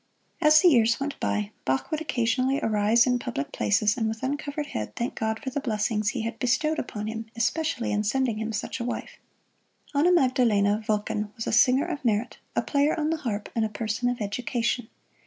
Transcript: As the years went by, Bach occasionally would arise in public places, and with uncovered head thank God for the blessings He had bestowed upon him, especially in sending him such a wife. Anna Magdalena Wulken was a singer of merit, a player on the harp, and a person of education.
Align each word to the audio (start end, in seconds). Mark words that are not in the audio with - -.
As 0.41 0.61
the 0.61 0.67
years 0.67 0.99
went 0.99 1.19
by, 1.19 1.51
Bach 1.63 1.89
occasionally 1.91 2.55
would 2.55 2.63
arise 2.63 3.05
in 3.05 3.19
public 3.19 3.51
places, 3.51 3.97
and 3.97 4.07
with 4.07 4.23
uncovered 4.23 4.65
head 4.65 4.95
thank 4.95 5.13
God 5.13 5.39
for 5.39 5.51
the 5.51 5.59
blessings 5.59 6.09
He 6.09 6.21
had 6.23 6.39
bestowed 6.39 6.79
upon 6.79 7.05
him, 7.05 7.27
especially 7.35 7.91
in 7.91 8.03
sending 8.03 8.37
him 8.39 8.51
such 8.51 8.79
a 8.79 8.83
wife. 8.83 9.17
Anna 9.93 10.11
Magdalena 10.11 10.83
Wulken 10.89 11.29
was 11.35 11.45
a 11.45 11.51
singer 11.53 11.85
of 11.85 12.03
merit, 12.03 12.39
a 12.55 12.63
player 12.63 12.99
on 12.99 13.11
the 13.11 13.17
harp, 13.17 13.49
and 13.55 13.63
a 13.63 13.69
person 13.69 14.09
of 14.09 14.21
education. 14.21 14.87